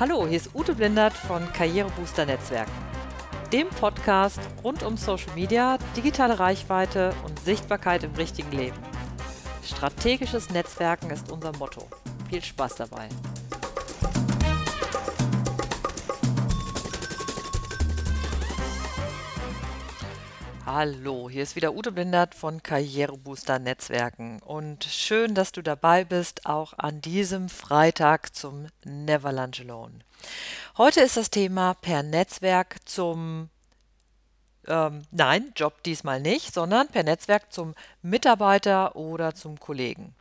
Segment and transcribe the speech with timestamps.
[0.00, 2.72] Hallo, hier ist Ute Blindert von Karrierebooster Netzwerken,
[3.52, 8.76] dem Podcast rund um Social Media, digitale Reichweite und Sichtbarkeit im richtigen Leben.
[9.62, 11.86] Strategisches Netzwerken ist unser Motto.
[12.28, 13.08] Viel Spaß dabei.
[20.76, 26.46] Hallo, hier ist wieder Ute Blindert von Karrierebooster Netzwerken und schön, dass du dabei bist,
[26.46, 30.00] auch an diesem Freitag zum Never Lunch Alone.
[30.76, 33.50] Heute ist das Thema per Netzwerk zum
[34.66, 40.16] ähm, nein, Job diesmal nicht, sondern per Netzwerk zum Mitarbeiter oder zum Kollegen.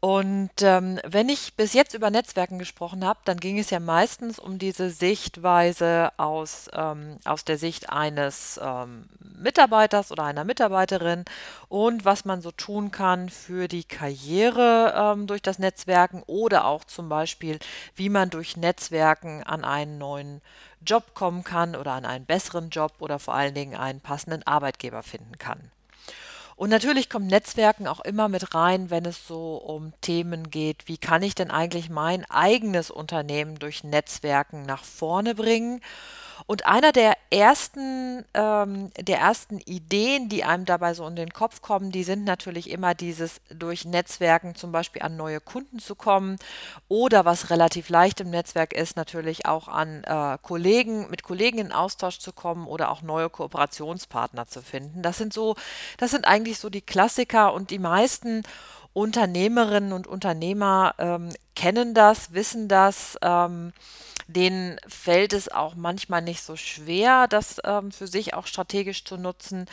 [0.00, 4.38] Und ähm, wenn ich bis jetzt über Netzwerken gesprochen habe, dann ging es ja meistens
[4.38, 11.24] um diese Sichtweise aus, ähm, aus der Sicht eines ähm, Mitarbeiters oder einer Mitarbeiterin
[11.68, 16.84] und was man so tun kann für die Karriere ähm, durch das Netzwerken oder auch
[16.84, 17.58] zum Beispiel,
[17.96, 20.42] wie man durch Netzwerken an einen neuen
[20.80, 25.02] Job kommen kann oder an einen besseren Job oder vor allen Dingen einen passenden Arbeitgeber
[25.02, 25.72] finden kann.
[26.58, 30.98] Und natürlich kommt Netzwerken auch immer mit rein, wenn es so um Themen geht, wie
[30.98, 35.80] kann ich denn eigentlich mein eigenes Unternehmen durch Netzwerken nach vorne bringen
[36.46, 41.60] und einer der ersten, ähm, der ersten Ideen, die einem dabei so in den Kopf
[41.60, 46.36] kommen, die sind natürlich immer dieses durch Netzwerken zum Beispiel an neue Kunden zu kommen
[46.88, 51.72] oder was relativ leicht im Netzwerk ist, natürlich auch an äh, Kollegen, mit Kollegen in
[51.72, 55.02] Austausch zu kommen oder auch neue Kooperationspartner zu finden.
[55.02, 55.56] Das sind so,
[55.98, 58.42] das sind eigentlich so die Klassiker und die meisten
[58.98, 63.16] Unternehmerinnen und Unternehmer ähm, kennen das, wissen das.
[63.22, 63.72] Ähm,
[64.26, 69.16] denen fällt es auch manchmal nicht so schwer, das ähm, für sich auch strategisch zu
[69.16, 69.66] nutzen.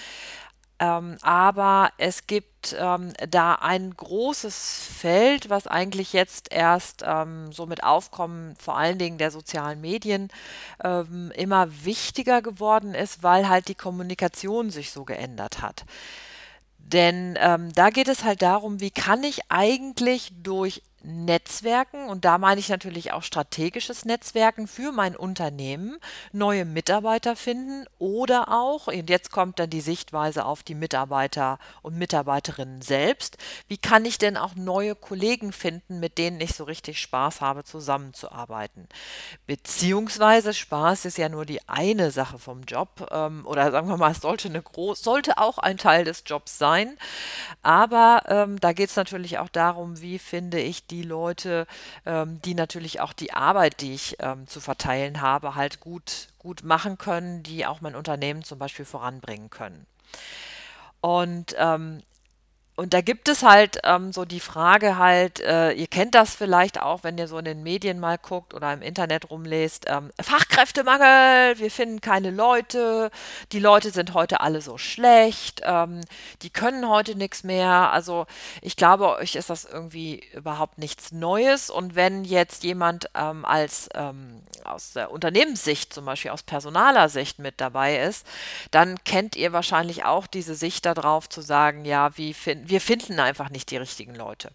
[0.77, 7.65] Ähm, aber es gibt ähm, da ein großes Feld, was eigentlich jetzt erst ähm, so
[7.65, 10.29] mit Aufkommen vor allen Dingen der sozialen Medien
[10.83, 15.83] ähm, immer wichtiger geworden ist, weil halt die Kommunikation sich so geändert hat.
[16.85, 22.37] Denn ähm, da geht es halt darum, wie kann ich eigentlich durch Netzwerken, und da
[22.37, 25.97] meine ich natürlich auch strategisches Netzwerken für mein Unternehmen,
[26.31, 31.97] neue Mitarbeiter finden oder auch, und jetzt kommt dann die Sichtweise auf die Mitarbeiter und
[31.97, 36.99] Mitarbeiterinnen selbst, wie kann ich denn auch neue Kollegen finden, mit denen ich so richtig
[36.99, 38.87] Spaß habe, zusammenzuarbeiten.
[39.45, 44.11] Beziehungsweise Spaß ist ja nur die eine Sache vom Job, ähm, oder sagen wir mal,
[44.11, 46.97] es sollte, eine groß, sollte auch ein Teil des Jobs sein,
[47.61, 51.67] aber ähm, da geht es natürlich auch darum, wie finde ich die die Leute,
[52.05, 56.63] ähm, die natürlich auch die Arbeit, die ich ähm, zu verteilen habe, halt gut, gut
[56.63, 59.85] machen können, die auch mein Unternehmen zum Beispiel voranbringen können.
[61.01, 62.01] Und ähm,
[62.77, 66.81] und da gibt es halt ähm, so die Frage halt, äh, ihr kennt das vielleicht
[66.81, 71.57] auch, wenn ihr so in den Medien mal guckt oder im Internet rumlest, ähm, Fachkräftemangel,
[71.57, 73.11] wir finden keine Leute,
[73.53, 76.01] die Leute sind heute alle so schlecht, ähm,
[76.41, 77.93] die können heute nichts mehr.
[77.93, 78.25] Also
[78.61, 81.69] ich glaube, euch ist das irgendwie überhaupt nichts Neues.
[81.69, 87.39] Und wenn jetzt jemand ähm, als ähm, aus der Unternehmenssicht, zum Beispiel aus personaler Sicht
[87.39, 88.27] mit dabei ist,
[88.71, 93.19] dann kennt ihr wahrscheinlich auch diese Sicht darauf zu sagen, ja, wie finden wir finden
[93.19, 94.51] einfach nicht die richtigen Leute.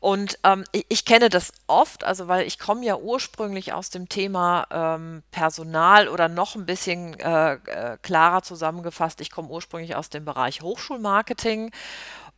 [0.00, 4.08] Und ähm, ich, ich, kenne das oft, also weil ich komme ja ursprünglich aus dem
[4.08, 10.10] Thema ähm, Personal oder noch ein bisschen äh, äh, klarer zusammengefasst, ich komme ursprünglich aus
[10.10, 11.72] dem Bereich Hochschulmarketing.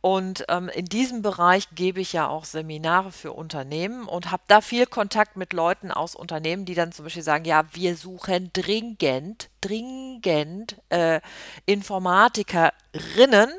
[0.01, 4.61] Und ähm, in diesem Bereich gebe ich ja auch Seminare für Unternehmen und habe da
[4.61, 9.51] viel Kontakt mit Leuten aus Unternehmen, die dann zum Beispiel sagen, ja, wir suchen dringend,
[9.61, 11.21] dringend äh,
[11.67, 13.51] Informatikerinnen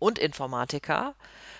[0.00, 1.14] und Informatiker.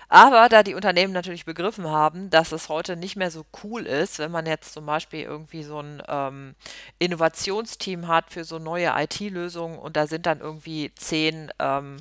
[0.09, 4.19] Aber da die Unternehmen natürlich begriffen haben, dass es heute nicht mehr so cool ist,
[4.19, 6.57] wenn man jetzt zum Beispiel irgendwie so ein ähm,
[6.99, 11.99] Innovationsteam hat für so neue IT-Lösungen und da sind dann irgendwie zehn, ähm,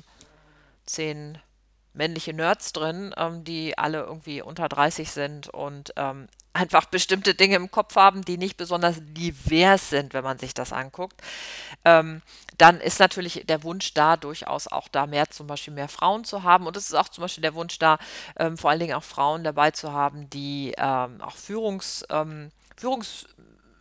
[0.84, 1.38] zehn
[1.92, 7.56] männliche Nerds drin, ähm, die alle irgendwie unter 30 sind und ähm, einfach bestimmte Dinge
[7.56, 11.20] im Kopf haben, die nicht besonders divers sind, wenn man sich das anguckt,
[11.84, 12.22] ähm,
[12.58, 16.42] dann ist natürlich der Wunsch da, durchaus auch da mehr zum Beispiel mehr Frauen zu
[16.42, 16.66] haben.
[16.66, 17.98] Und es ist auch zum Beispiel der Wunsch da,
[18.36, 23.26] ähm, vor allen Dingen auch Frauen dabei zu haben, die ähm, auch Führungs, ähm, Führungs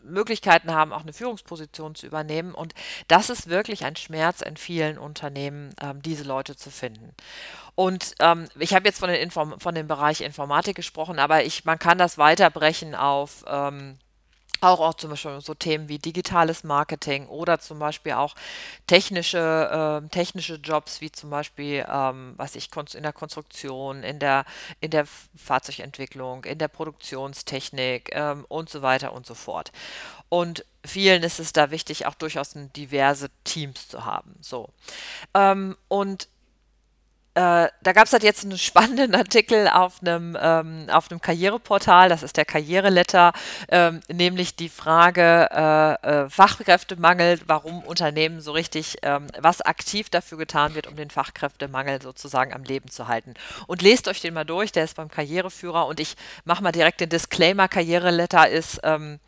[0.09, 2.53] Möglichkeiten haben, auch eine Führungsposition zu übernehmen.
[2.53, 2.73] Und
[3.07, 7.13] das ist wirklich ein Schmerz in vielen Unternehmen, ähm, diese Leute zu finden.
[7.75, 11.65] Und ähm, ich habe jetzt von, den Inform von dem Bereich Informatik gesprochen, aber ich,
[11.65, 13.97] man kann das weiterbrechen auf ähm,
[14.61, 18.35] auch, auch zum Beispiel so Themen wie digitales Marketing oder zum Beispiel auch
[18.87, 24.19] technische, äh, technische Jobs wie zum Beispiel, ähm, was ich konst- in der Konstruktion, in
[24.19, 24.45] der,
[24.81, 29.71] in der Fahrzeugentwicklung, in der Produktionstechnik ähm, und so weiter und so fort.
[30.29, 34.35] Und vielen ist es da wichtig, auch durchaus diverse Teams zu haben.
[34.41, 34.69] So.
[35.33, 36.27] Ähm, und
[37.35, 42.09] äh, da gab es halt jetzt einen spannenden Artikel auf einem, ähm, auf einem Karriereportal,
[42.09, 43.33] das ist der Karriereletter,
[43.69, 50.37] ähm, nämlich die Frage äh, äh, Fachkräftemangel, warum Unternehmen so richtig, ähm, was aktiv dafür
[50.37, 53.35] getan wird, um den Fachkräftemangel sozusagen am Leben zu halten.
[53.67, 56.15] Und lest euch den mal durch, der ist beim Karriereführer und ich
[56.45, 59.19] mache mal direkt den Disclaimer, Karriereletter ist ähm,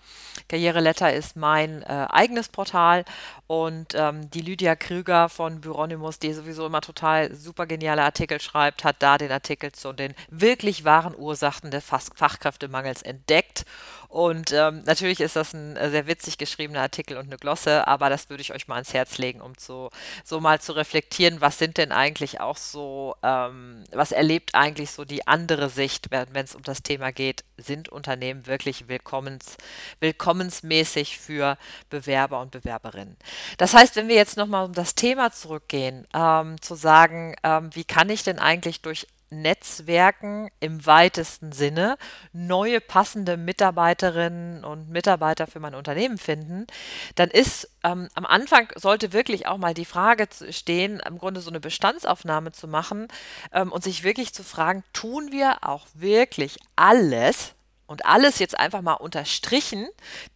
[0.48, 3.06] Karriereletter ist mein äh, eigenes Portal
[3.52, 8.86] und ähm, die Lydia Krüger von Büronimus, die sowieso immer total super geniale Artikel schreibt,
[8.86, 13.66] hat da den Artikel zu den wirklich wahren Ursachen des Fach Fachkräftemangels entdeckt
[14.12, 18.10] und ähm, natürlich ist das ein äh, sehr witzig geschriebener Artikel und eine Glosse, aber
[18.10, 19.90] das würde ich euch mal ans Herz legen, um zu,
[20.26, 25.06] so mal zu reflektieren, was sind denn eigentlich auch so, ähm, was erlebt eigentlich so
[25.06, 29.56] die andere Sicht, wenn es um das Thema geht, sind Unternehmen wirklich willkommens,
[30.02, 31.58] willkommensmäßig für
[31.90, 33.16] Bewerber und Bewerberinnen.
[33.60, 37.86] Das heißt, wenn wir jetzt nochmal um das Thema zurückgehen, ähm, zu sagen, ähm, wie
[37.86, 41.98] kann ich denn eigentlich durch Netzwerken im weitesten Sinne
[42.34, 46.68] neue passende Mitarbeiterinnen und Mitarbeiter für mein Unternehmen finden,
[47.16, 51.50] dann ist ähm, am Anfang sollte wirklich auch mal die Frage stehen, im Grunde so
[51.50, 53.08] eine Bestandsaufnahme zu machen
[53.52, 57.54] ähm, und sich wirklich zu fragen, tun wir auch wirklich alles
[57.88, 59.88] und alles jetzt einfach mal unterstrichen,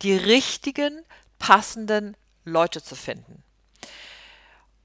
[0.01, 1.03] die richtigen,
[1.37, 2.15] passenden
[2.45, 3.43] Leute zu finden.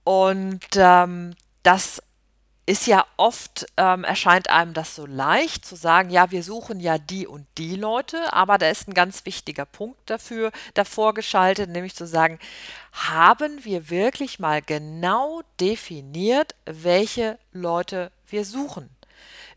[0.04, 2.02] Und ähm, das
[2.70, 6.98] ist ja oft, ähm, erscheint einem das so leicht zu sagen, ja, wir suchen ja
[6.98, 11.96] die und die Leute, aber da ist ein ganz wichtiger Punkt dafür davor geschaltet, nämlich
[11.96, 12.38] zu sagen,
[12.92, 18.88] haben wir wirklich mal genau definiert, welche Leute wir suchen?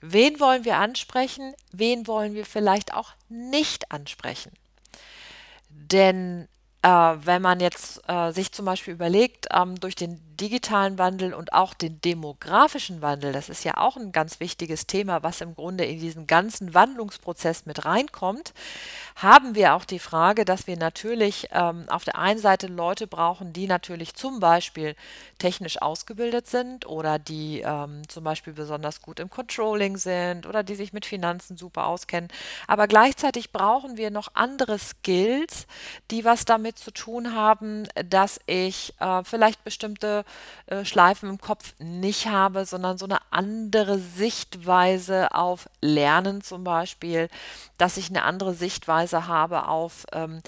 [0.02, 1.54] Wen wollen wir ansprechen?
[1.72, 4.52] Wen wollen wir vielleicht auch nicht ansprechen?
[5.70, 6.48] Denn
[6.82, 11.54] äh, wenn man jetzt äh, sich zum Beispiel überlegt, ähm, durch den digitalen Wandel und
[11.54, 15.86] auch den demografischen Wandel, das ist ja auch ein ganz wichtiges Thema, was im Grunde
[15.86, 18.54] in diesen ganzen Wandlungsprozess mit reinkommt,
[19.16, 23.54] haben wir auch die Frage, dass wir natürlich ähm, auf der einen Seite Leute brauchen,
[23.54, 24.98] die natürlich zum Beispiel
[25.40, 30.76] technisch ausgebildet sind oder die ähm, zum Beispiel besonders gut im Controlling sind oder die
[30.76, 32.30] sich mit Finanzen super auskennen.
[32.68, 35.68] Aber gleichzeitig brauchen wir noch andere Skills,
[36.12, 40.26] die was damit zu tun haben, dass ich äh, vielleicht bestimmte
[40.68, 47.30] äh, Schleifen im Kopf nicht habe, sondern so eine andere Sichtweise auf Lernen zum Beispiel,
[47.78, 50.42] dass ich eine andere Sichtweise habe auf ähm,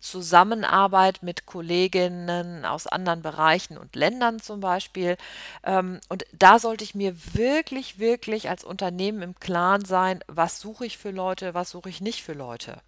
[0.00, 5.16] Zusammenarbeit mit Kolleginnen aus anderen Bereichen und Ländern zum Beispiel.
[5.64, 10.86] Ähm, und da sollte ich mir wirklich, wirklich als Unternehmen im Klaren sein, was suche
[10.86, 12.80] ich für Leute, was suche ich nicht für Leute.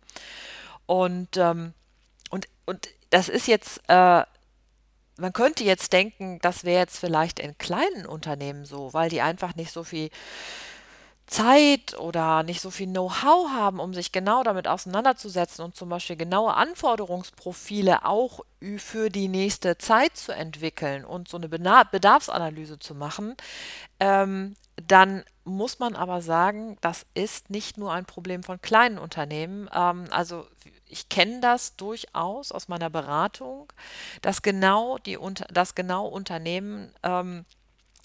[0.87, 1.75] Und, ähm,
[2.31, 4.23] und, und das ist jetzt äh,
[5.21, 9.55] man könnte jetzt denken, das wäre jetzt vielleicht in kleinen Unternehmen so, weil die einfach
[9.55, 10.11] nicht so viel
[11.31, 16.17] Zeit oder nicht so viel Know-how haben, um sich genau damit auseinanderzusetzen und zum Beispiel
[16.17, 18.41] genaue Anforderungsprofile auch
[18.79, 23.37] für die nächste Zeit zu entwickeln und so eine Bedarfsanalyse zu machen,
[24.01, 24.57] ähm,
[24.89, 29.71] dann muss man aber sagen, das ist nicht nur ein Problem von kleinen Unternehmen.
[29.73, 30.47] Ähm, also
[30.91, 33.73] ich kenne das durchaus aus meiner Beratung,
[34.23, 35.19] dass genau die,
[35.53, 37.45] dass genau Unternehmen ähm,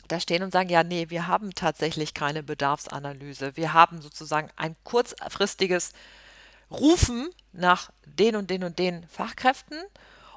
[0.08, 3.58] da stehen und sagen, ja, nee, wir haben tatsächlich keine Bedarfsanalyse.
[3.58, 5.94] Wir haben sozusagen ein kurzfristiges
[6.70, 9.78] Rufen nach den und den und den Fachkräften.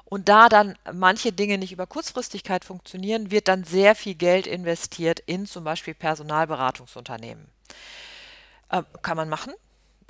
[0.05, 5.19] Und da dann manche Dinge nicht über Kurzfristigkeit funktionieren, wird dann sehr viel Geld investiert
[5.19, 7.45] in zum Beispiel Personalberatungsunternehmen.
[8.69, 9.53] Äh, kann man machen,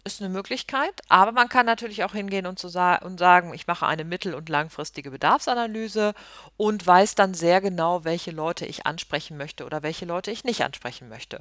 [0.03, 3.67] ist eine Möglichkeit, aber man kann natürlich auch hingehen und, zu sa und sagen, ich
[3.67, 6.13] mache eine mittel- und langfristige Bedarfsanalyse
[6.57, 10.63] und weiß dann sehr genau, welche Leute ich ansprechen möchte oder welche Leute ich nicht
[10.63, 11.39] ansprechen möchte.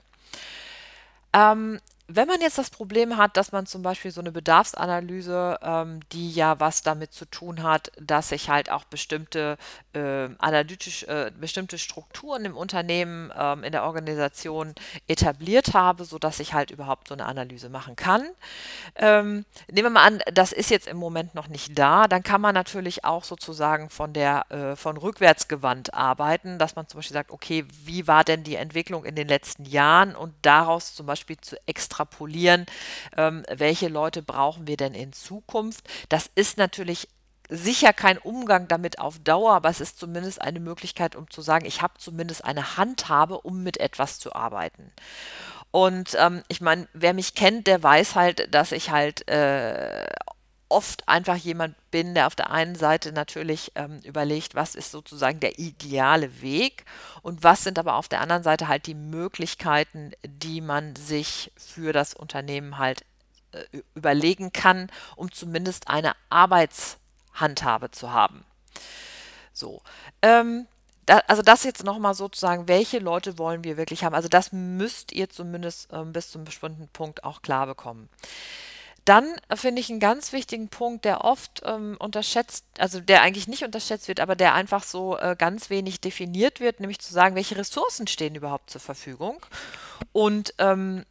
[1.32, 6.00] Ähm, wenn man jetzt das Problem hat, dass man zum Beispiel so eine Bedarfsanalyse, ähm,
[6.12, 9.58] die ja was damit zu tun hat, dass ich halt auch bestimmte
[9.92, 14.74] äh, analytisch, äh, bestimmte Strukturen im Unternehmen, ähm, in der Organisation
[15.06, 18.24] etabliert habe, sodass ich halt überhaupt so eine Analyse machen kann.
[18.96, 22.40] Ähm, nehmen wir mal an, das ist jetzt im Moment noch nicht da, dann kann
[22.40, 27.30] man natürlich auch sozusagen von der äh, von rückwärtsgewandt arbeiten, dass man zum Beispiel sagt,
[27.30, 31.58] okay, wie war denn die Entwicklung in den letzten Jahren und daraus zum Beispiel zu
[31.66, 32.66] extrahieren extrapolieren,
[33.16, 35.84] ähm, welche Leute brauchen wir denn in Zukunft.
[36.08, 37.08] Das ist natürlich
[37.48, 41.64] sicher kein Umgang damit auf Dauer, aber es ist zumindest eine Möglichkeit, um zu sagen,
[41.66, 44.92] ich habe zumindest eine Handhabe, um mit etwas zu arbeiten.
[45.70, 50.06] Und ähm, ich meine, wer mich kennt, der weiß halt, dass ich halt äh,
[50.68, 55.40] oft einfach jemand bin, der auf der einen Seite natürlich ähm, überlegt, was ist sozusagen
[55.40, 56.84] der ideale Weg
[57.22, 61.92] und was sind aber auf der anderen Seite halt die Möglichkeiten, die man sich für
[61.92, 63.04] das Unternehmen halt
[63.52, 68.44] äh, überlegen kann, um zumindest eine Arbeitshandhabe zu haben.
[69.52, 69.82] So.
[70.22, 70.66] Ähm,
[71.06, 74.14] da, also das jetzt nochmal sozusagen, welche Leute wollen wir wirklich haben?
[74.14, 78.10] Also das müsst ihr zumindest ähm, bis zum bestimmten Punkt auch klar bekommen.
[79.08, 83.64] Dann finde ich einen ganz wichtigen Punkt, der oft ähm, unterschätzt, also der eigentlich nicht
[83.64, 87.56] unterschätzt wird, aber der einfach so äh, ganz wenig definiert wird, nämlich zu sagen, welche
[87.56, 89.40] Ressourcen stehen überhaupt zur Verfügung.
[90.12, 91.06] Und ähm,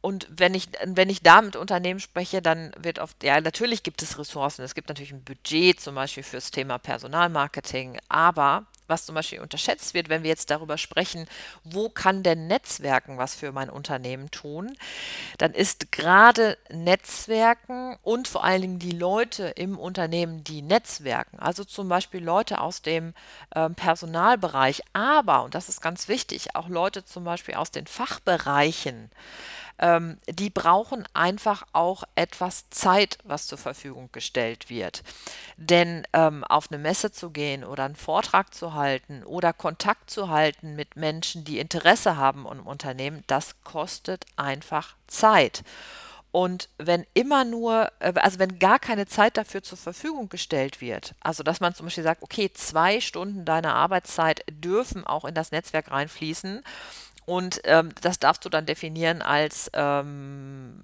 [0.00, 4.00] und wenn ich, wenn ich da mit Unternehmen spreche, dann wird oft, ja, natürlich gibt
[4.00, 4.62] es Ressourcen.
[4.62, 9.94] Es gibt natürlich ein Budget zum Beispiel fürs Thema Personalmarketing, aber was zum Beispiel unterschätzt
[9.94, 11.26] wird, wenn wir jetzt darüber sprechen,
[11.64, 14.76] wo kann denn Netzwerken was für mein Unternehmen tun,
[15.38, 21.64] dann ist gerade Netzwerken und vor allen Dingen die Leute im Unternehmen, die Netzwerken, also
[21.64, 23.14] zum Beispiel Leute aus dem
[23.54, 29.10] äh, Personalbereich, aber, und das ist ganz wichtig, auch Leute zum Beispiel aus den Fachbereichen,
[29.80, 35.02] ähm, die brauchen einfach auch etwas Zeit, was zur Verfügung gestellt wird.
[35.56, 40.28] Denn ähm, auf eine Messe zu gehen oder einen Vortrag zu halten oder Kontakt zu
[40.28, 45.64] halten mit Menschen, die Interesse haben im Unternehmen, das kostet einfach Zeit.
[46.32, 51.14] Und wenn immer nur, äh, also wenn gar keine Zeit dafür zur Verfügung gestellt wird,
[51.20, 55.50] also dass man zum Beispiel sagt, okay, zwei Stunden deiner Arbeitszeit dürfen auch in das
[55.50, 56.62] Netzwerk reinfließen
[57.30, 60.80] und ähm, das darfst du dann definieren als ähm,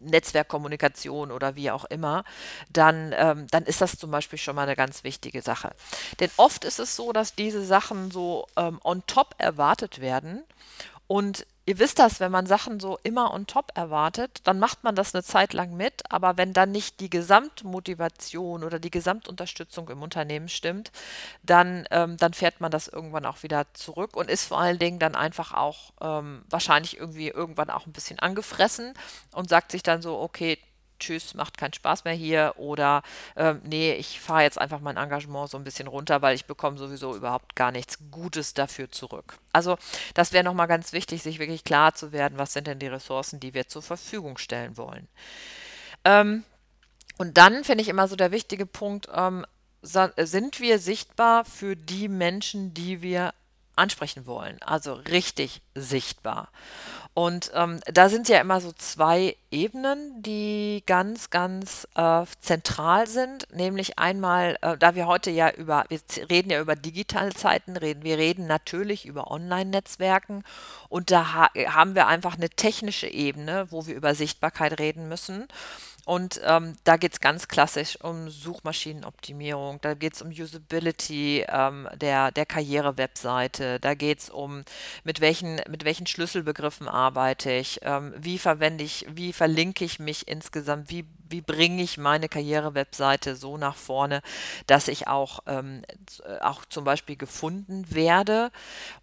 [0.00, 2.24] Netzwerkkommunikation oder wie auch immer,
[2.72, 5.70] dann, ähm, dann ist das zum Beispiel schon mal eine ganz wichtige Sache.
[6.18, 10.42] Denn oft ist es so, dass diese Sachen so ähm, on top erwartet werden
[11.06, 14.94] und Ihr wisst das, wenn man Sachen so immer on top erwartet, dann macht man
[14.94, 20.02] das eine Zeit lang mit, aber wenn dann nicht die Gesamtmotivation oder die Gesamtunterstützung im
[20.02, 20.92] Unternehmen stimmt,
[21.42, 24.98] dann, ähm, dann fährt man das irgendwann auch wieder zurück und ist vor allen Dingen
[24.98, 28.92] dann einfach auch ähm, wahrscheinlich irgendwie irgendwann auch ein bisschen angefressen
[29.32, 30.58] und sagt sich dann so, okay,
[30.98, 33.02] tschüss, macht keinen Spaß mehr hier oder
[33.36, 36.78] ähm, nee, ich fahre jetzt einfach mein Engagement so ein bisschen runter, weil ich bekomme
[36.78, 39.38] sowieso überhaupt gar nichts Gutes dafür zurück.
[39.52, 39.76] Also
[40.14, 43.40] das wäre nochmal ganz wichtig, sich wirklich klar zu werden, was sind denn die Ressourcen,
[43.40, 45.08] die wir zur Verfügung stellen wollen.
[46.04, 46.44] Ähm,
[47.18, 49.46] und dann finde ich immer so der wichtige Punkt, ähm,
[49.82, 53.34] sind wir sichtbar für die Menschen, die wir
[53.76, 56.48] ansprechen wollen, also richtig sichtbar.
[57.14, 63.46] Und ähm, da sind ja immer so zwei Ebenen, die ganz, ganz äh, zentral sind.
[63.54, 68.02] Nämlich einmal, äh, da wir heute ja über, wir reden ja über digitale Zeiten, reden,
[68.02, 70.42] wir reden natürlich über Online-Netzwerken
[70.88, 75.46] und da ha haben wir einfach eine technische Ebene, wo wir über Sichtbarkeit reden müssen.
[76.04, 81.88] Und ähm, da geht es ganz klassisch um Suchmaschinenoptimierung, da geht es um Usability ähm,
[81.94, 84.64] der, der Karriere-Webseite, da geht es um,
[85.04, 90.28] mit welchen, mit welchen Schlüsselbegriffen arbeite ich, ähm, wie verwende ich, wie verlinke ich mich
[90.28, 94.22] insgesamt, wie wie bringe ich meine Karriere-Webseite so nach vorne,
[94.68, 95.82] dass ich auch, ähm,
[96.24, 98.52] äh, auch zum Beispiel gefunden werde?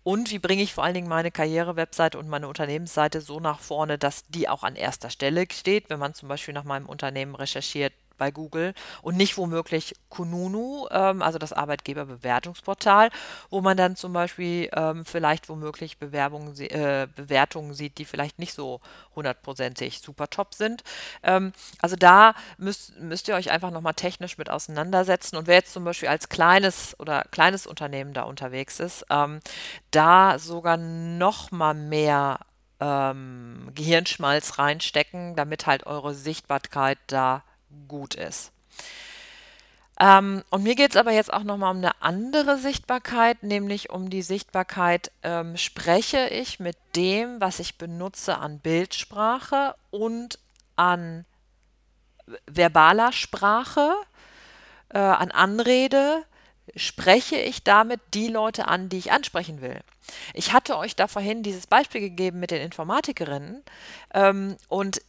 [0.03, 3.97] Und wie bringe ich vor allen Dingen meine Karriere-Webseite und meine Unternehmensseite so nach vorne,
[3.97, 7.91] dass die auch an erster Stelle steht, wenn man zum Beispiel nach meinem Unternehmen recherchiert,
[8.21, 13.09] bei Google und nicht womöglich Kununu, ähm, also das Arbeitgeberbewertungsportal,
[13.49, 18.53] wo man dann zum Beispiel ähm, vielleicht womöglich Bewerbungen, äh, Bewertungen sieht, die vielleicht nicht
[18.53, 18.79] so
[19.15, 20.83] hundertprozentig super top sind.
[21.23, 25.73] Ähm, also da müsst, müsst ihr euch einfach nochmal technisch mit auseinandersetzen und wer jetzt
[25.73, 29.39] zum Beispiel als kleines oder kleines Unternehmen da unterwegs ist, ähm,
[29.89, 32.37] da sogar noch mal mehr
[32.81, 37.43] ähm, Gehirnschmalz reinstecken, damit halt eure Sichtbarkeit da
[37.87, 38.51] gut ist.
[39.99, 44.09] Ähm, und mir geht es aber jetzt auch nochmal um eine andere Sichtbarkeit, nämlich um
[44.09, 50.39] die Sichtbarkeit, ähm, spreche ich mit dem, was ich benutze an Bildsprache und
[50.75, 51.25] an
[52.47, 53.93] verbaler Sprache,
[54.89, 56.23] äh, an Anrede,
[56.75, 59.81] spreche ich damit die Leute an, die ich ansprechen will.
[60.33, 63.63] Ich hatte euch da vorhin dieses Beispiel gegeben mit den Informatikerinnen
[64.13, 65.01] ähm, und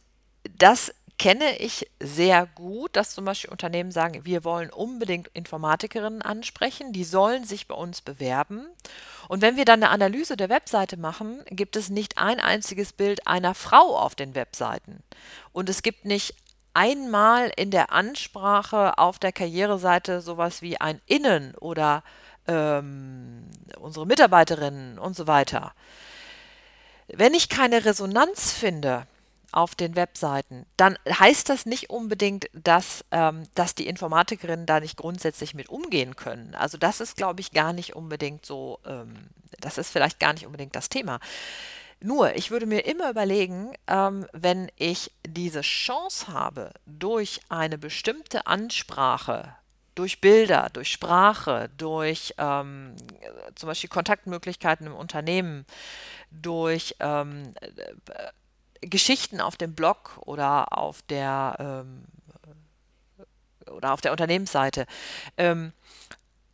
[0.57, 6.91] das kenne ich sehr gut, dass zum Beispiel Unternehmen sagen, wir wollen unbedingt Informatikerinnen ansprechen,
[6.91, 8.67] die sollen sich bei uns bewerben.
[9.27, 13.27] Und wenn wir dann eine Analyse der Webseite machen, gibt es nicht ein einziges Bild
[13.27, 15.03] einer Frau auf den Webseiten.
[15.51, 16.35] Und es gibt nicht
[16.73, 22.03] einmal in der Ansprache auf der Karriereseite sowas wie ein Innen oder
[22.47, 25.73] ähm, unsere Mitarbeiterinnen und so weiter.
[27.07, 29.05] Wenn ich keine Resonanz finde
[29.53, 34.97] auf den Webseiten, dann heißt das nicht unbedingt, dass, ähm, dass die Informatikerinnen da nicht
[34.97, 36.55] grundsätzlich mit umgehen können.
[36.55, 39.13] Also das ist, glaube ich, gar nicht unbedingt so, ähm,
[39.59, 41.19] das ist vielleicht gar nicht unbedingt das Thema.
[41.99, 48.45] Nur, ich würde mir immer überlegen, ähm, wenn ich diese Chance habe, durch eine bestimmte
[48.45, 49.55] Ansprache,
[49.95, 52.95] durch Bilder, durch Sprache, durch ähm,
[53.55, 55.65] zum Beispiel Kontaktmöglichkeiten im Unternehmen,
[56.29, 58.31] durch ähm, äh,
[58.89, 62.05] Geschichten auf dem Blog oder auf der ähm,
[63.71, 64.85] oder auf der Unternehmensseite,
[65.37, 65.73] ähm,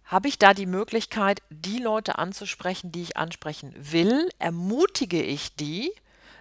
[0.05, 4.29] habe ich da die Möglichkeit, die Leute anzusprechen, die ich ansprechen will?
[4.39, 5.91] Ermutige ich die,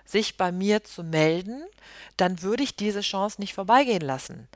[0.08, 1.62] sich bei mir zu melden,
[2.16, 4.48] dann würde ich diese Chance nicht vorbeigehen lassen.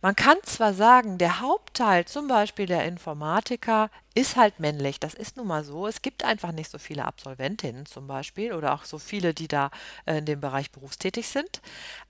[0.00, 5.36] Man kann zwar sagen, der Hauptteil zum Beispiel der Informatiker ist halt männlich, das ist
[5.36, 5.86] nun mal so.
[5.86, 9.70] Es gibt einfach nicht so viele Absolventinnen zum Beispiel oder auch so viele, die da
[10.06, 11.60] äh, in dem Bereich berufstätig sind.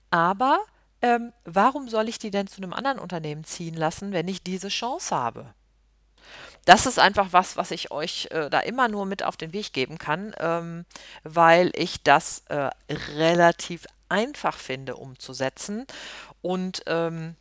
[0.09, 0.59] Aber
[1.01, 4.69] ähm, warum soll ich die denn zu einem anderen Unternehmen ziehen lassen, wenn ich diese
[4.69, 5.53] Chance habe?
[6.65, 9.73] Das ist einfach was, was ich euch äh, da immer nur mit auf den Weg
[9.73, 10.85] geben kann, ähm,
[11.23, 12.69] weil ich das äh,
[13.15, 15.85] relativ einfach finde umzusetzen
[16.41, 17.35] und ähm,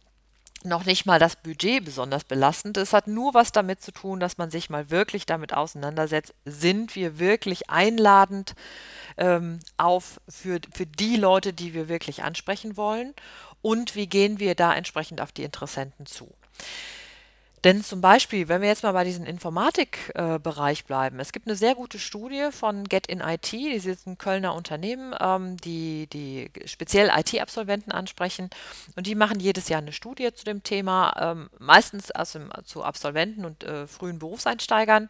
[0.64, 2.78] noch nicht mal das Budget besonders belastend.
[2.78, 6.96] Es hat nur was damit zu tun, dass man sich mal wirklich damit auseinandersetzt, sind
[6.96, 8.54] wir wirklich einladend
[9.18, 13.14] ähm, auf für, für die Leute, die wir wirklich ansprechen wollen
[13.60, 16.32] und wie gehen wir da entsprechend auf die Interessenten zu.
[17.64, 21.56] Denn zum Beispiel, wenn wir jetzt mal bei diesem Informatikbereich äh, bleiben, es gibt eine
[21.56, 26.50] sehr gute Studie von Get in IT, die ist ein Kölner Unternehmen, ähm, die, die
[26.66, 28.50] speziell IT-Absolventen ansprechen
[28.97, 33.47] und die machen jedes Jahr eine Studie zu dem Thema, ähm, meistens also zu Absolventen
[33.47, 35.09] und äh, frühen Berufseinsteigern.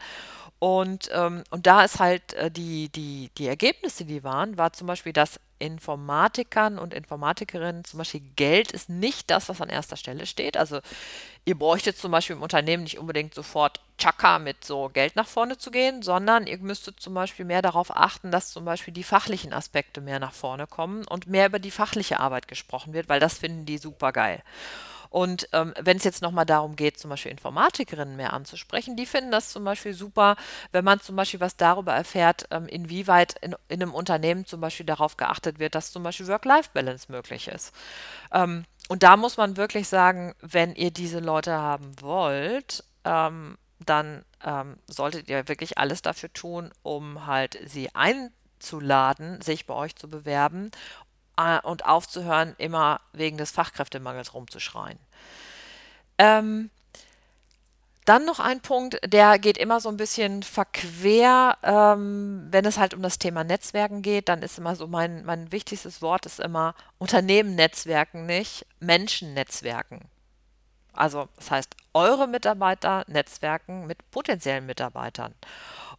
[0.64, 4.86] Und, ähm, und da ist halt äh, die, die, die Ergebnisse, die waren, war zum
[4.86, 10.24] Beispiel, dass Informatikern und Informatikerinnen zum Beispiel Geld ist nicht das, was an erster Stelle
[10.24, 10.56] steht.
[10.56, 10.80] Also
[11.44, 15.58] ihr bräuchtet zum Beispiel im Unternehmen nicht unbedingt sofort Chaka mit so Geld nach vorne
[15.58, 19.52] zu gehen, sondern ihr müsstet zum Beispiel mehr darauf achten, dass zum Beispiel die fachlichen
[19.52, 23.36] Aspekte mehr nach vorne kommen und mehr über die fachliche Arbeit gesprochen wird, weil das
[23.36, 24.42] finden die super geil.
[25.14, 29.30] Und ähm, wenn es jetzt nochmal darum geht, zum Beispiel Informatikerinnen mehr anzusprechen, die finden
[29.30, 30.34] das zum Beispiel super,
[30.72, 34.86] wenn man zum Beispiel was darüber erfährt, ähm, inwieweit in, in, einem Unternehmen zum Beispiel
[34.86, 37.72] darauf geachtet wird, dass zum Beispiel Work-Life-Balance möglich ist.
[38.32, 44.24] Ähm, und da muss man wirklich sagen, wenn ihr diese Leute haben wollt, ähm, dann
[44.44, 50.08] ähm, solltet ihr wirklich alles dafür tun, um halt sie einzuladen, sich bei euch zu
[50.08, 50.72] bewerben
[51.36, 54.98] äh, und aufzuhören, immer wegen des Fachkräftemangels rumzuschreien.
[56.18, 56.70] Ähm,
[58.04, 62.92] dann noch ein Punkt, der geht immer so ein bisschen verquer, ähm, wenn es halt
[62.92, 66.74] um das Thema Netzwerken geht, dann ist immer so mein, mein wichtigstes Wort ist immer
[66.98, 70.02] Unternehmen netzwerken nicht, Menschen netzwerken.
[70.92, 75.34] Also das heißt, eure Mitarbeiter netzwerken mit potenziellen Mitarbeitern.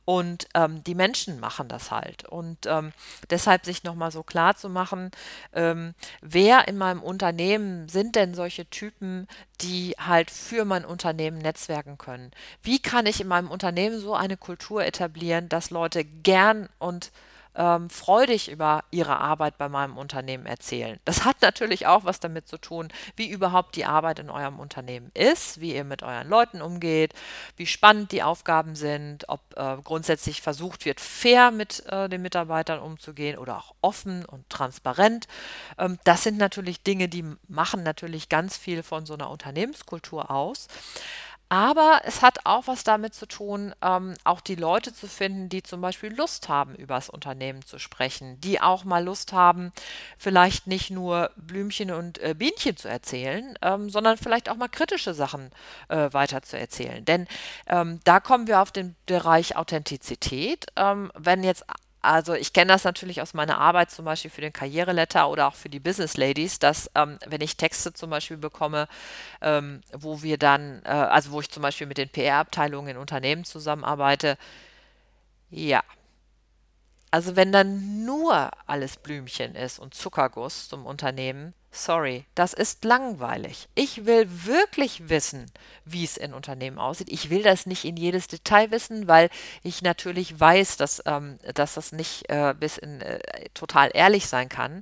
[0.06, 2.26] Und ähm, die Menschen machen das halt.
[2.26, 2.94] Und ähm,
[3.32, 5.10] deshalb sich nochmal so klar zu machen,
[5.52, 9.28] ähm, wer in meinem Unternehmen sind denn solche Typen,
[9.62, 12.32] die halt für mein Unternehmen netzwerken können?
[12.62, 17.12] Wie kann ich in meinem Unternehmen so eine Kultur etablieren, dass Leute gern und
[17.56, 21.00] ähm, freudig über ihre Arbeit bei meinem Unternehmen erzählen.
[21.06, 25.12] Das hat natürlich auch was damit zu tun, wie überhaupt die Arbeit in eurem Unternehmen
[25.14, 27.14] ist, wie ihr mit euren Leuten umgeht,
[27.56, 32.80] wie spannend die Aufgaben sind, ob äh, grundsätzlich versucht wird, fair mit äh, den Mitarbeitern
[32.80, 35.28] umzugehen oder auch offen und transparent.
[35.78, 40.68] Ähm, das sind natürlich Dinge, die machen natürlich ganz viel von so einer Unternehmenskultur aus.
[41.56, 45.64] Aber es hat auch was damit zu tun, ähm, auch die Leute zu finden, die
[45.64, 49.72] zum Beispiel Lust haben, über das Unternehmen zu sprechen, die auch mal Lust haben,
[50.18, 55.14] vielleicht nicht nur Blümchen und äh, Bienchen zu erzählen, ähm, sondern vielleicht auch mal kritische
[55.14, 55.50] Sachen
[55.88, 57.06] äh, weiter zu erzählen.
[57.06, 57.26] Denn
[57.68, 60.66] ähm, da kommen wir auf den Bereich Authentizität.
[60.76, 61.64] Ähm, wenn jetzt
[62.06, 65.56] also ich kenne das natürlich aus meiner Arbeit zum Beispiel für den Karriereletter oder auch
[65.56, 68.88] für die Business Ladies, dass ähm, wenn ich Texte zum Beispiel bekomme,
[69.42, 73.44] ähm, wo wir dann, äh, also wo ich zum Beispiel mit den PR-Abteilungen in Unternehmen
[73.44, 74.38] zusammenarbeite,
[75.50, 75.84] ja.
[77.12, 83.68] Also wenn dann nur alles Blümchen ist und Zuckerguss zum Unternehmen, sorry, das ist langweilig.
[83.76, 85.52] Ich will wirklich wissen,
[85.84, 87.10] wie es in Unternehmen aussieht.
[87.12, 89.30] Ich will das nicht in jedes Detail wissen, weil
[89.62, 93.20] ich natürlich weiß, dass, ähm, dass das nicht äh, bis in äh,
[93.54, 94.82] total ehrlich sein kann.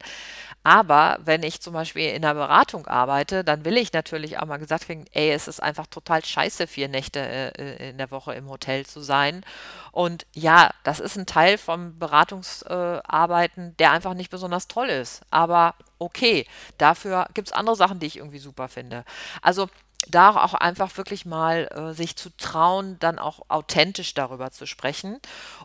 [0.65, 4.57] Aber wenn ich zum Beispiel in einer Beratung arbeite, dann will ich natürlich auch mal
[4.57, 8.33] gesagt kriegen, ey, es ist einfach total scheiße, vier Nächte äh, äh in der Woche
[8.33, 9.45] im Hotel zu sein.
[9.91, 15.21] Und ja, das ist ein Teil vom Beratungsarbeiten, der einfach nicht besonders toll ist.
[15.31, 16.45] Aber okay,
[16.77, 19.05] dafür gibt es andere Sachen, die ich irgendwie super finde.
[19.41, 19.69] Also
[20.07, 25.19] da auch einfach wirklich mal äh, sich zu trauen, dann auch authentisch darüber zu sprechen.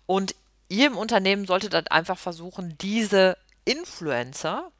[0.06, 0.34] Und
[0.68, 4.70] ihr im Unternehmen solltet dann einfach versuchen, diese Influencer,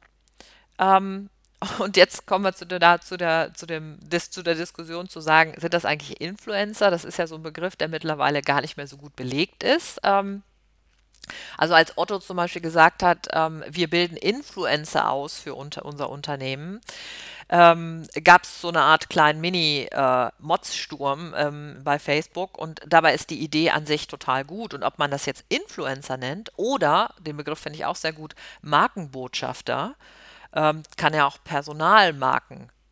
[0.77, 1.29] ähm,
[1.79, 5.19] und jetzt kommen wir zu der, zu der, zu dem, dis, zu der Diskussion zu
[5.19, 6.89] sagen, sind das eigentlich Influencer?
[6.89, 9.99] Das ist ja so ein Begriff, der mittlerweile gar nicht mehr so gut belegt ist.
[10.03, 10.43] Ähm,
[11.57, 16.09] also als Otto zum Beispiel gesagt hat, ähm, wir bilden Influencer aus für unter, unser
[16.09, 16.81] Unternehmen,
[17.49, 23.31] ähm, gab es so eine Art kleinen Mini-Mods-Sturm äh, ähm, bei Facebook und dabei ist
[23.31, 24.73] die Idee an sich total gut.
[24.73, 28.35] Und ob man das jetzt Influencer nennt oder, den Begriff finde ich auch sehr gut,
[28.61, 29.95] Markenbotschafter,
[30.53, 31.37] ähm, kann ja auch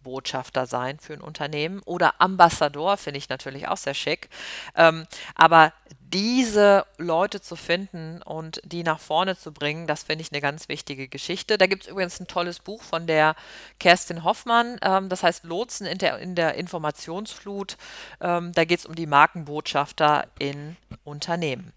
[0.08, 4.30] Personalmarkenbotschafter sein für ein Unternehmen oder Ambassador, finde ich natürlich auch sehr schick.
[4.76, 10.32] Ähm, aber diese Leute zu finden und die nach vorne zu bringen, das finde ich
[10.32, 11.58] eine ganz wichtige Geschichte.
[11.58, 13.36] Da gibt es übrigens ein tolles Buch von der
[13.80, 17.78] Kerstin Hoffmann, ähm, das heißt Lotsen in der, in der Informationsflut.
[18.22, 21.74] Ähm, da geht es um die Markenbotschafter in Unternehmen.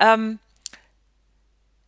[0.00, 0.38] Ähm,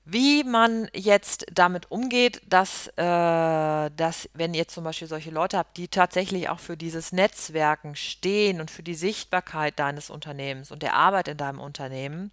[0.04, 5.76] wie man jetzt damit umgeht, dass, äh, dass, wenn ihr zum Beispiel solche Leute habt,
[5.76, 10.94] die tatsächlich auch für dieses Netzwerken stehen und für die Sichtbarkeit deines Unternehmens und der
[10.94, 12.32] Arbeit in deinem Unternehmen,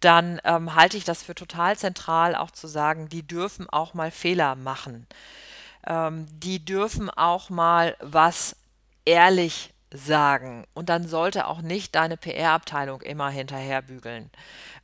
[0.00, 4.10] dann ähm, halte ich das für total zentral, auch zu sagen, die dürfen auch mal
[4.10, 5.06] Fehler machen.
[5.86, 8.56] Ähm, die dürfen auch mal was
[9.04, 10.66] ehrlich sagen.
[10.74, 14.30] Und dann sollte auch nicht deine PR-Abteilung immer hinterherbügeln.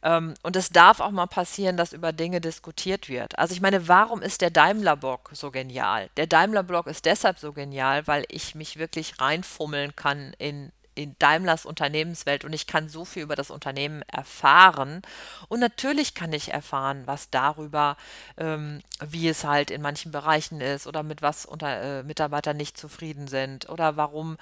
[0.03, 3.39] Und es darf auch mal passieren, dass über Dinge diskutiert wird.
[3.39, 6.09] Also ich meine, warum ist der Daimler-Block so genial?
[6.17, 11.65] Der Daimler-Block ist deshalb so genial, weil ich mich wirklich reinfummeln kann in in Daimlers
[11.65, 15.03] Unternehmenswelt und ich kann so viel über das Unternehmen erfahren.
[15.49, 17.97] Und natürlich kann ich erfahren, was darüber,
[18.37, 22.77] ähm, wie es halt in manchen Bereichen ist oder mit was unter, äh, Mitarbeiter nicht
[22.77, 24.37] zufrieden sind oder warum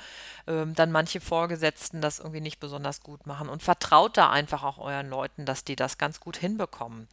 [0.46, 3.48] ähm, dann manche Vorgesetzten das irgendwie nicht besonders gut machen.
[3.48, 7.08] Und vertraut da einfach auch euren Leuten, dass die das ganz gut hinbekommen.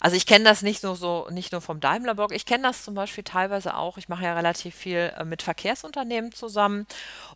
[0.00, 2.94] Also ich kenne das nicht nur so, nicht nur vom Daimler-Blog, ich kenne das zum
[2.94, 3.96] Beispiel teilweise auch.
[3.96, 6.86] Ich mache ja relativ viel äh, mit Verkehrsunternehmen zusammen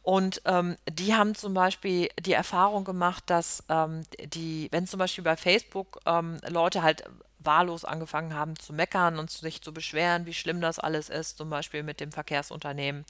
[0.02, 5.24] und ähm, die haben zum Beispiel die Erfahrung gemacht, dass ähm, die, wenn zum Beispiel
[5.24, 7.04] bei Facebook ähm, Leute halt
[7.46, 11.48] wahllos angefangen haben zu meckern und sich zu beschweren, wie schlimm das alles ist, zum
[11.48, 13.04] Beispiel mit dem Verkehrsunternehmen,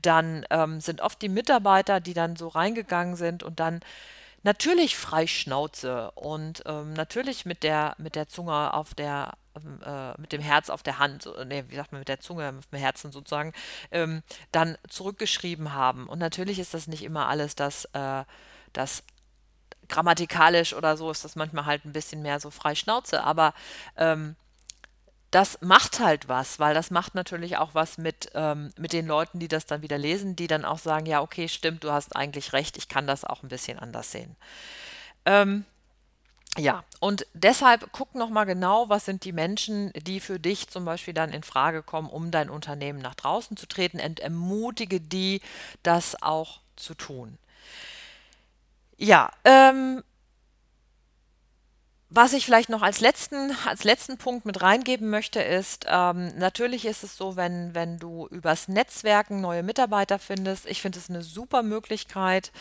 [0.00, 3.80] dann ähm, sind oft die Mitarbeiter, die dann so reingegangen sind und dann
[4.42, 10.32] natürlich frei Schnauze und ähm, natürlich mit der, mit der Zunge auf der, äh, mit
[10.32, 13.12] dem Herz auf der Hand, nee, wie sagt man, mit der Zunge, mit dem Herzen
[13.12, 13.52] sozusagen,
[13.90, 16.08] ähm, dann zurückgeschrieben haben.
[16.08, 18.24] Und natürlich ist das nicht immer alles das, äh,
[18.72, 19.04] das
[19.88, 23.52] grammatikalisch oder so ist das manchmal halt ein bisschen mehr so frei Schnauze, aber
[23.96, 24.36] ähm,
[25.30, 29.38] das macht halt was, weil das macht natürlich auch was mit, ähm, mit den Leuten,
[29.38, 32.52] die das dann wieder lesen, die dann auch sagen, ja, okay, stimmt, du hast eigentlich
[32.52, 34.36] recht, ich kann das auch ein bisschen anders sehen.
[35.24, 35.64] Ähm,
[36.58, 41.14] ja, und deshalb guck nochmal genau, was sind die Menschen, die für dich zum Beispiel
[41.14, 45.40] dann in Frage kommen, um dein Unternehmen nach draußen zu treten und ermutige die,
[45.82, 47.38] das auch zu tun.
[48.96, 50.02] Ja, ähm,
[52.14, 56.84] was ich vielleicht noch als letzten, als letzten Punkt mit reingeben möchte, ist, ähm, natürlich
[56.84, 61.22] ist es so, wenn, wenn du übers Netzwerken neue Mitarbeiter findest, ich finde es eine
[61.22, 62.52] super Möglichkeit.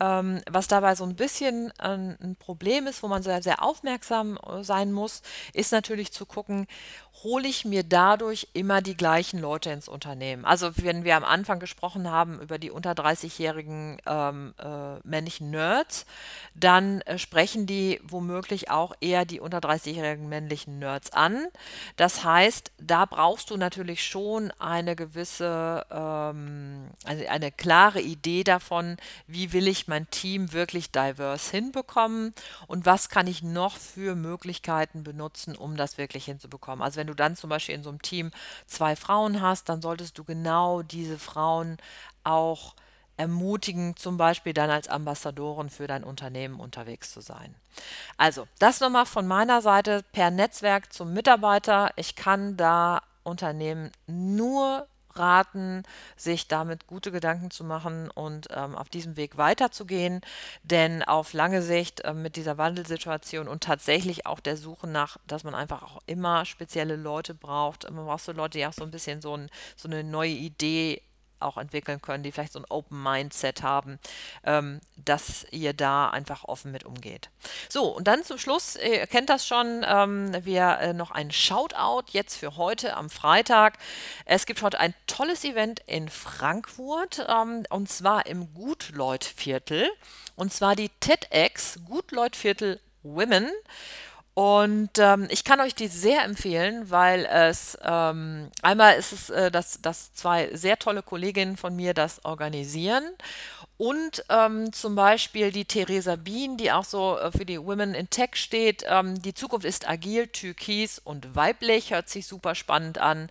[0.00, 4.38] Ähm, was dabei so ein bisschen ein, ein Problem ist, wo man sehr, sehr aufmerksam
[4.46, 5.22] äh, sein muss,
[5.54, 6.68] ist natürlich zu gucken,
[7.24, 10.44] hole ich mir dadurch immer die gleichen Leute ins Unternehmen.
[10.44, 16.06] Also wenn wir am Anfang gesprochen haben über die unter 30-jährigen ähm, äh, männlichen Nerds,
[16.54, 21.46] dann äh, sprechen die womöglich auch eher die unter 30-jährigen männlichen Nerds an.
[21.96, 28.96] Das heißt, da brauchst du natürlich schon eine gewisse, ähm, eine, eine klare Idee davon,
[29.26, 32.34] wie will ich mein Team wirklich diverse hinbekommen
[32.66, 36.82] und was kann ich noch für Möglichkeiten benutzen, um das wirklich hinzubekommen.
[36.82, 38.30] Also wenn du dann zum Beispiel in so einem Team
[38.66, 41.78] zwei Frauen hast, dann solltest du genau diese Frauen
[42.24, 42.74] auch
[43.16, 47.54] ermutigen, zum Beispiel dann als Ambassadoren für dein Unternehmen unterwegs zu sein.
[48.16, 51.92] Also, das nochmal von meiner Seite per Netzwerk zum Mitarbeiter.
[51.96, 55.82] Ich kann da Unternehmen nur raten,
[56.16, 60.20] sich damit gute Gedanken zu machen und ähm, auf diesem Weg weiterzugehen.
[60.62, 65.44] Denn auf lange Sicht äh, mit dieser Wandelsituation und tatsächlich auch der Suche nach, dass
[65.44, 67.90] man einfach auch immer spezielle Leute braucht.
[67.90, 71.02] Man braucht so Leute, die auch so ein bisschen so, ein, so eine neue Idee
[71.42, 73.98] auch entwickeln können, die vielleicht so ein Open Mindset haben,
[74.44, 77.30] ähm, dass ihr da einfach offen mit umgeht.
[77.68, 82.06] So, und dann zum Schluss, ihr kennt das schon, ähm, wir äh, noch ein Shoutout
[82.10, 83.78] jetzt für heute am Freitag.
[84.24, 89.88] Es gibt heute ein tolles Event in Frankfurt ähm, und zwar im Gutleutviertel
[90.36, 93.50] und zwar die TEDx Gutleutviertel Women.
[94.40, 99.50] Und ähm, ich kann euch die sehr empfehlen, weil es ähm, einmal ist es, äh,
[99.50, 103.04] dass, dass zwei sehr tolle Kolleginnen von mir das organisieren.
[103.76, 108.08] Und ähm, zum Beispiel die Theresa Bien, die auch so äh, für die Women in
[108.08, 108.82] Tech steht.
[108.88, 113.28] Ähm, die Zukunft ist agil, türkis und weiblich, hört sich super spannend an.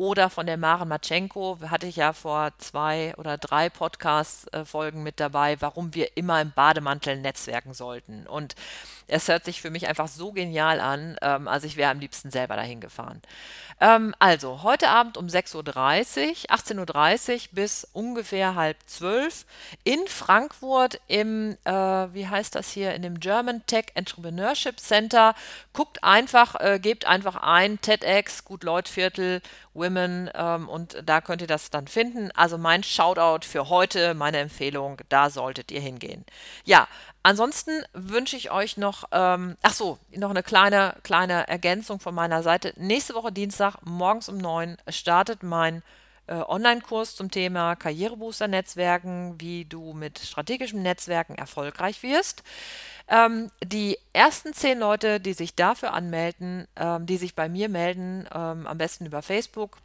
[0.00, 5.60] Oder von der Maren Matschenko, hatte ich ja vor zwei oder drei Podcast-Folgen mit dabei,
[5.60, 8.26] warum wir immer im Bademantel netzwerken sollten.
[8.26, 8.54] Und
[9.08, 11.16] es hört sich für mich einfach so genial an.
[11.20, 13.20] Ähm, also ich wäre am liebsten selber dahin gefahren.
[13.80, 15.66] Ähm, also heute Abend um 6.30 Uhr,
[16.56, 19.44] 18.30 Uhr bis ungefähr halb zwölf
[19.84, 25.34] in Frankfurt im, äh, wie heißt das hier, in dem German Tech Entrepreneurship Center.
[25.72, 29.42] Guckt einfach, äh, gebt einfach ein, TEDx, Gut Leutviertel,
[29.74, 32.30] Women ähm, und da könnt ihr das dann finden.
[32.32, 36.24] Also mein Shoutout für heute, meine Empfehlung, da solltet ihr hingehen.
[36.64, 36.88] Ja,
[37.22, 42.42] Ansonsten wünsche ich euch noch, ähm, ach so, noch eine kleine, kleine Ergänzung von meiner
[42.42, 42.72] Seite.
[42.76, 45.82] Nächste Woche Dienstag morgens um 9 startet mein
[46.28, 52.42] äh, Online-Kurs zum Thema Karrierebooster-Netzwerken, wie du mit strategischen Netzwerken erfolgreich wirst.
[53.10, 58.26] Ähm, die ersten zehn Leute, die sich dafür anmelden, ähm, die sich bei mir melden,
[58.32, 59.76] ähm, am besten über Facebook,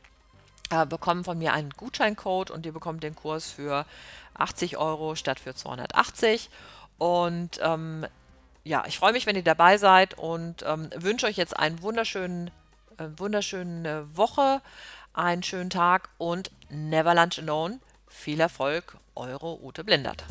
[0.69, 3.85] äh, bekommen von mir einen Gutscheincode und ihr bekommt den Kurs für
[4.35, 6.75] 80 Euro statt für 280 Euro.
[6.97, 8.05] Und ähm,
[8.63, 12.49] ja, ich freue mich, wenn ihr dabei seid und ähm, wünsche euch jetzt einen wunderschönen,
[12.97, 14.61] äh, wunderschöne Woche,
[15.13, 17.79] einen schönen Tag und never lunch alone.
[18.07, 20.23] Viel Erfolg, eure Ute Blindert.